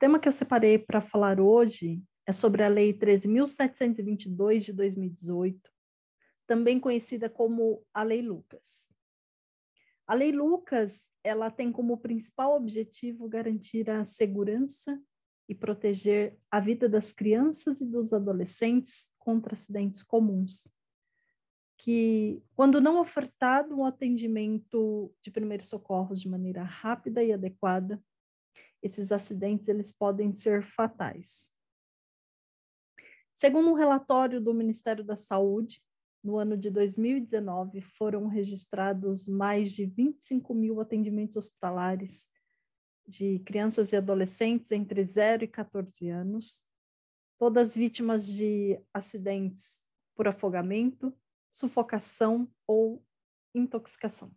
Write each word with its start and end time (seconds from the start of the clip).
tema 0.00 0.18
que 0.18 0.26
eu 0.26 0.32
separei 0.32 0.78
para 0.78 1.02
falar 1.02 1.38
hoje 1.38 2.02
é 2.26 2.32
sobre 2.32 2.62
a 2.62 2.68
Lei 2.68 2.94
13.722 2.94 4.60
de 4.60 4.72
2018, 4.72 5.70
também 6.46 6.80
conhecida 6.80 7.28
como 7.28 7.84
a 7.92 8.02
Lei 8.02 8.22
Lucas. 8.22 8.90
A 10.06 10.14
Lei 10.14 10.32
Lucas, 10.32 11.12
ela 11.22 11.50
tem 11.50 11.70
como 11.70 11.98
principal 11.98 12.56
objetivo 12.56 13.28
garantir 13.28 13.90
a 13.90 14.06
segurança 14.06 14.98
e 15.46 15.54
proteger 15.54 16.34
a 16.50 16.60
vida 16.60 16.88
das 16.88 17.12
crianças 17.12 17.82
e 17.82 17.84
dos 17.84 18.14
adolescentes 18.14 19.12
contra 19.18 19.52
acidentes 19.52 20.02
comuns, 20.02 20.66
que, 21.76 22.42
quando 22.56 22.80
não 22.80 22.98
ofertado 22.98 23.76
um 23.76 23.84
atendimento 23.84 25.14
de 25.22 25.30
primeiros 25.30 25.68
socorros 25.68 26.22
de 26.22 26.28
maneira 26.28 26.62
rápida 26.62 27.22
e 27.22 27.34
adequada, 27.34 28.02
esses 28.82 29.12
acidentes 29.12 29.68
eles 29.68 29.92
podem 29.92 30.32
ser 30.32 30.62
fatais. 30.62 31.52
Segundo 33.32 33.70
um 33.70 33.74
relatório 33.74 34.40
do 34.40 34.52
Ministério 34.52 35.02
da 35.02 35.16
Saúde, 35.16 35.82
no 36.22 36.36
ano 36.36 36.56
de 36.56 36.70
2019 36.70 37.80
foram 37.80 38.26
registrados 38.26 39.26
mais 39.26 39.72
de 39.72 39.86
25 39.86 40.54
mil 40.54 40.80
atendimentos 40.80 41.36
hospitalares 41.36 42.30
de 43.08 43.38
crianças 43.40 43.92
e 43.92 43.96
adolescentes 43.96 44.70
entre 44.70 45.02
0 45.02 45.44
e 45.44 45.48
14 45.48 46.08
anos, 46.08 46.64
todas 47.38 47.74
vítimas 47.74 48.26
de 48.26 48.78
acidentes 48.92 49.88
por 50.14 50.28
afogamento, 50.28 51.16
sufocação 51.50 52.46
ou 52.66 53.02
intoxicação. 53.54 54.30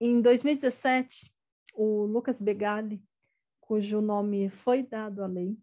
Em 0.00 0.20
2017, 0.20 1.31
o 1.72 2.04
Lucas 2.06 2.40
Begali, 2.40 3.02
cujo 3.60 4.00
nome 4.00 4.50
foi 4.50 4.82
dado 4.82 5.22
à 5.22 5.26
lei. 5.26 5.58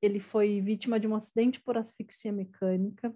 Ele 0.00 0.20
foi 0.20 0.60
vítima 0.60 0.98
de 1.00 1.06
um 1.06 1.14
acidente 1.14 1.60
por 1.60 1.76
asfixia 1.76 2.32
mecânica, 2.32 3.14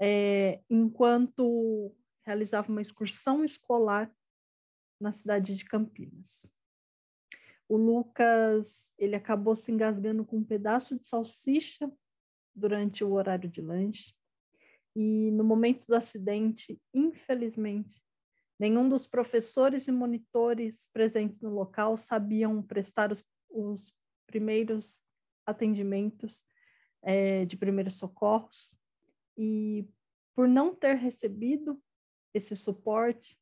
é, 0.00 0.60
enquanto 0.68 1.94
realizava 2.24 2.68
uma 2.68 2.80
excursão 2.80 3.44
escolar 3.44 4.12
na 5.00 5.12
cidade 5.12 5.54
de 5.54 5.64
Campinas. 5.64 6.46
O 7.68 7.76
Lucas, 7.76 8.92
ele 8.98 9.16
acabou 9.16 9.56
se 9.56 9.72
engasgando 9.72 10.24
com 10.24 10.38
um 10.38 10.44
pedaço 10.44 10.98
de 10.98 11.06
salsicha 11.06 11.90
durante 12.54 13.02
o 13.02 13.12
horário 13.12 13.48
de 13.48 13.60
lanche. 13.60 14.14
E 14.94 15.30
no 15.30 15.42
momento 15.42 15.86
do 15.86 15.94
acidente, 15.94 16.80
infelizmente, 16.92 18.02
Nenhum 18.62 18.88
dos 18.88 19.08
professores 19.08 19.88
e 19.88 19.90
monitores 19.90 20.88
presentes 20.92 21.40
no 21.40 21.50
local 21.50 21.96
sabiam 21.96 22.62
prestar 22.62 23.10
os, 23.10 23.24
os 23.50 23.92
primeiros 24.24 25.02
atendimentos 25.44 26.46
é, 27.02 27.44
de 27.44 27.56
primeiros 27.56 27.94
socorros, 27.94 28.72
e 29.36 29.84
por 30.32 30.46
não 30.46 30.72
ter 30.76 30.94
recebido 30.94 31.82
esse 32.32 32.54
suporte, 32.54 33.36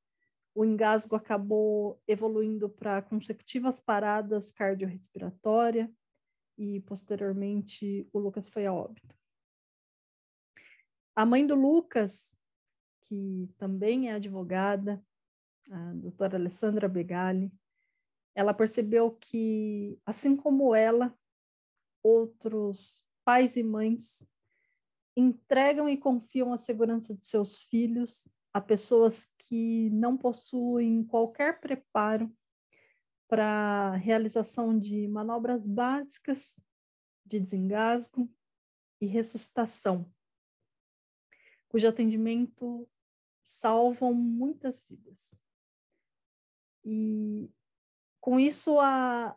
o 0.54 0.64
engasgo 0.64 1.14
acabou 1.14 2.00
evoluindo 2.08 2.70
para 2.70 3.02
consecutivas 3.02 3.78
paradas 3.78 4.50
cardiorrespiratórias 4.50 5.90
e, 6.56 6.80
posteriormente, 6.80 8.08
o 8.10 8.18
Lucas 8.18 8.48
foi 8.48 8.64
a 8.64 8.72
óbito. 8.72 9.14
A 11.14 11.26
mãe 11.26 11.46
do 11.46 11.54
Lucas, 11.54 12.34
que 13.02 13.52
também 13.58 14.08
é 14.08 14.14
advogada, 14.14 15.04
a 15.70 15.92
doutora 15.94 16.36
Alessandra 16.36 16.88
Begali, 16.88 17.52
ela 18.34 18.52
percebeu 18.52 19.12
que, 19.12 19.98
assim 20.04 20.36
como 20.36 20.74
ela, 20.74 21.16
outros 22.02 23.04
pais 23.24 23.56
e 23.56 23.62
mães 23.62 24.26
entregam 25.16 25.88
e 25.88 25.96
confiam 25.96 26.52
a 26.52 26.58
segurança 26.58 27.14
de 27.14 27.24
seus 27.24 27.62
filhos 27.62 28.28
a 28.52 28.60
pessoas 28.60 29.28
que 29.38 29.90
não 29.90 30.16
possuem 30.16 31.04
qualquer 31.04 31.60
preparo 31.60 32.32
para 33.28 33.94
realização 33.96 34.76
de 34.76 35.06
manobras 35.06 35.66
básicas 35.66 36.60
de 37.24 37.38
desengasgo 37.38 38.28
e 39.00 39.06
ressuscitação, 39.06 40.10
cujo 41.68 41.86
atendimento 41.86 42.88
salvam 43.40 44.12
muitas 44.12 44.84
vidas. 44.88 45.34
E 46.84 47.50
com 48.20 48.38
isso 48.38 48.78
a, 48.78 49.36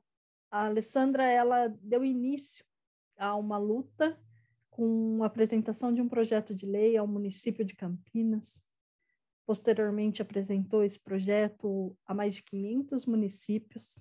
a 0.51 0.65
Alessandra 0.65 1.23
ela 1.23 1.67
deu 1.81 2.03
início 2.03 2.65
a 3.17 3.35
uma 3.35 3.57
luta 3.57 4.19
com 4.69 5.23
a 5.23 5.27
apresentação 5.27 5.93
de 5.93 6.01
um 6.01 6.09
projeto 6.09 6.53
de 6.53 6.65
lei 6.65 6.97
ao 6.97 7.07
município 7.07 7.63
de 7.63 7.75
Campinas. 7.75 8.63
Posteriormente 9.45 10.21
apresentou 10.21 10.83
esse 10.83 10.99
projeto 10.99 11.95
a 12.05 12.13
mais 12.13 12.35
de 12.35 12.43
500 12.43 13.05
municípios, 13.05 13.99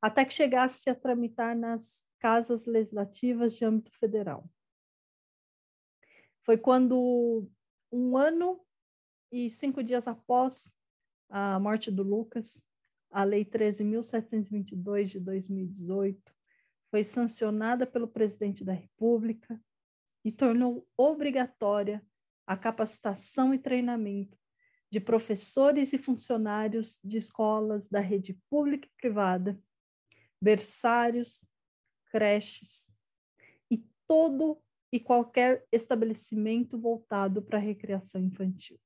até 0.00 0.24
que 0.24 0.32
chegasse 0.32 0.88
a 0.88 0.94
tramitar 0.94 1.56
nas 1.56 2.06
casas 2.18 2.64
legislativas 2.64 3.56
de 3.56 3.64
âmbito 3.64 3.90
federal. 3.98 4.48
Foi 6.42 6.56
quando, 6.56 7.48
um 7.90 8.16
ano 8.16 8.60
e 9.32 9.50
cinco 9.50 9.82
dias 9.82 10.06
após 10.06 10.72
a 11.28 11.58
morte 11.58 11.90
do 11.90 12.02
Lucas, 12.02 12.60
a 13.10 13.24
Lei 13.24 13.44
13.722 13.44 15.04
de 15.04 15.20
2018 15.20 16.34
foi 16.90 17.04
sancionada 17.04 17.86
pelo 17.86 18.08
presidente 18.08 18.64
da 18.64 18.72
República 18.72 19.60
e 20.24 20.30
tornou 20.30 20.86
obrigatória 20.96 22.04
a 22.46 22.56
capacitação 22.56 23.52
e 23.52 23.58
treinamento 23.58 24.38
de 24.90 25.00
professores 25.00 25.92
e 25.92 25.98
funcionários 25.98 27.00
de 27.02 27.16
escolas 27.16 27.88
da 27.88 28.00
rede 28.00 28.38
pública 28.48 28.86
e 28.86 29.00
privada, 29.00 29.60
berçários, 30.40 31.46
creches 32.10 32.94
e 33.70 33.84
todo 34.06 34.62
e 34.92 35.00
qualquer 35.00 35.66
estabelecimento 35.72 36.78
voltado 36.78 37.42
para 37.42 37.58
a 37.58 37.60
recreação 37.60 38.22
infantil. 38.22 38.78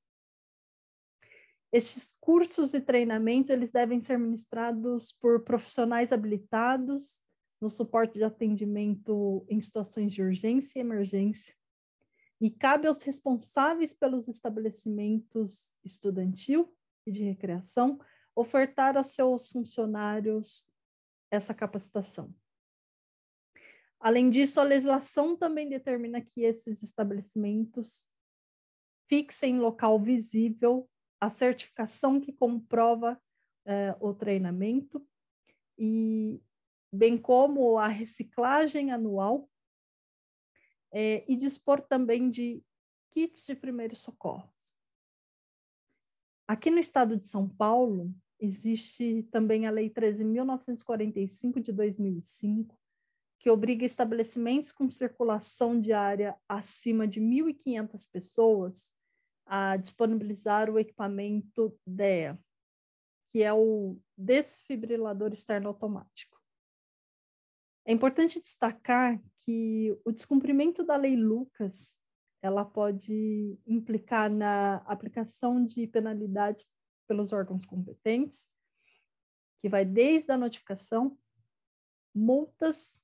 Estes 1.71 2.13
cursos 2.19 2.73
e 2.73 2.81
treinamentos 2.81 3.49
eles 3.49 3.71
devem 3.71 4.01
ser 4.01 4.19
ministrados 4.19 5.13
por 5.13 5.43
profissionais 5.43 6.11
habilitados 6.11 7.21
no 7.61 7.69
suporte 7.69 8.15
de 8.15 8.23
atendimento 8.23 9.45
em 9.47 9.61
situações 9.61 10.13
de 10.13 10.21
urgência 10.21 10.79
e 10.79 10.81
emergência. 10.81 11.55
E 12.41 12.49
cabe 12.49 12.87
aos 12.87 13.03
responsáveis 13.03 13.93
pelos 13.93 14.27
estabelecimentos 14.27 15.73
estudantil 15.85 16.75
e 17.05 17.11
de 17.11 17.23
recreação 17.23 17.99
ofertar 18.35 18.97
a 18.97 19.03
seus 19.03 19.49
funcionários 19.49 20.69
essa 21.29 21.53
capacitação. 21.53 22.33
Além 23.99 24.29
disso, 24.29 24.59
a 24.59 24.63
legislação 24.63 25.37
também 25.37 25.69
determina 25.69 26.19
que 26.19 26.41
esses 26.41 26.81
estabelecimentos 26.81 28.07
fixem 29.07 29.59
local 29.59 29.99
visível 29.99 30.89
a 31.21 31.29
certificação 31.29 32.19
que 32.19 32.33
comprova 32.33 33.21
é, 33.63 33.95
o 33.99 34.11
treinamento, 34.11 35.07
e 35.77 36.41
bem 36.91 37.15
como 37.15 37.77
a 37.77 37.87
reciclagem 37.87 38.91
anual, 38.91 39.47
é, 40.91 41.23
e 41.31 41.35
dispor 41.35 41.79
também 41.79 42.29
de 42.29 42.63
kits 43.11 43.45
de 43.45 43.55
primeiros 43.55 43.99
socorros. 43.99 44.79
Aqui 46.47 46.71
no 46.71 46.79
estado 46.79 47.15
de 47.15 47.27
São 47.27 47.47
Paulo, 47.47 48.13
existe 48.39 49.23
também 49.31 49.67
a 49.67 49.71
Lei 49.71 49.89
13.945 49.89 51.61
de 51.61 51.71
2005, 51.71 52.77
que 53.39 53.49
obriga 53.49 53.85
estabelecimentos 53.85 54.71
com 54.71 54.89
circulação 54.89 55.79
diária 55.79 56.35
acima 56.49 57.07
de 57.07 57.21
1.500 57.21 58.09
pessoas 58.11 58.93
a 59.53 59.75
disponibilizar 59.75 60.69
o 60.69 60.79
equipamento 60.79 61.77
DEA, 61.85 62.39
que 63.29 63.43
é 63.43 63.51
o 63.51 63.99
desfibrilador 64.17 65.33
externo 65.33 65.67
automático. 65.67 66.39
É 67.85 67.91
importante 67.91 68.39
destacar 68.39 69.21
que 69.39 69.91
o 70.05 70.11
descumprimento 70.13 70.85
da 70.85 70.95
lei 70.95 71.17
Lucas 71.17 72.01
ela 72.41 72.63
pode 72.63 73.59
implicar 73.67 74.31
na 74.31 74.77
aplicação 74.85 75.65
de 75.65 75.85
penalidades 75.85 76.65
pelos 77.05 77.33
órgãos 77.33 77.65
competentes, 77.65 78.49
que 79.61 79.67
vai 79.67 79.83
desde 79.83 80.31
a 80.31 80.37
notificação, 80.37 81.17
multas, 82.15 82.97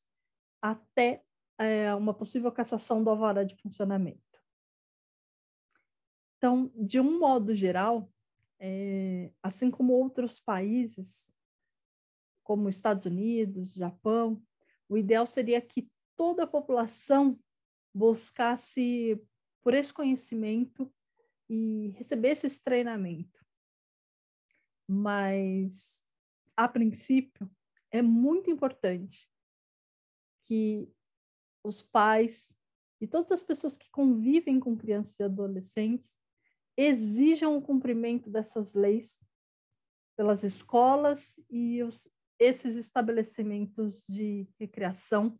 até 0.61 1.25
é, 1.57 1.93
uma 1.93 2.13
possível 2.13 2.53
cassação 2.53 3.03
do 3.03 3.09
alvará 3.09 3.43
de 3.43 3.55
funcionamento. 3.61 4.26
Então, 6.37 6.71
de 6.75 6.99
um 6.99 7.19
modo 7.19 7.55
geral, 7.55 8.11
é, 8.59 9.31
assim 9.41 9.71
como 9.71 9.93
outros 9.93 10.39
países, 10.39 11.33
como 12.43 12.69
Estados 12.69 13.05
Unidos, 13.05 13.73
Japão, 13.73 14.41
o 14.87 14.97
ideal 14.97 15.25
seria 15.25 15.59
que 15.59 15.89
toda 16.15 16.43
a 16.43 16.47
população 16.47 17.39
buscasse 17.93 19.21
por 19.61 19.73
esse 19.73 19.91
conhecimento 19.91 20.91
e 21.49 21.89
recebesse 21.97 22.47
esse 22.47 22.63
treinamento. 22.63 23.45
Mas, 24.87 26.03
a 26.55 26.67
princípio, 26.67 27.49
é 27.91 28.01
muito 28.01 28.49
importante 28.49 29.29
que 30.43 30.87
os 31.63 31.81
pais 31.81 32.53
e 33.01 33.07
todas 33.07 33.31
as 33.31 33.43
pessoas 33.43 33.75
que 33.75 33.89
convivem 33.91 34.59
com 34.59 34.77
crianças 34.77 35.19
e 35.19 35.23
adolescentes 35.23 36.17
exijam 36.77 37.57
o 37.57 37.61
cumprimento 37.61 38.29
dessas 38.29 38.75
leis 38.75 39.25
pelas 40.15 40.43
escolas 40.43 41.39
e 41.49 41.81
os, 41.83 42.07
esses 42.39 42.75
estabelecimentos 42.75 44.05
de 44.07 44.47
recreação 44.59 45.37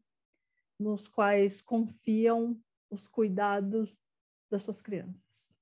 nos 0.79 1.07
quais 1.07 1.61
confiam 1.61 2.59
os 2.89 3.07
cuidados 3.07 4.01
das 4.49 4.63
suas 4.63 4.81
crianças. 4.81 5.55